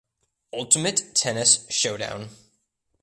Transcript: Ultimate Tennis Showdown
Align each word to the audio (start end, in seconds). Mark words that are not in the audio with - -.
Ultimate 0.51 1.13
Tennis 1.13 1.63
Showdown 1.69 2.29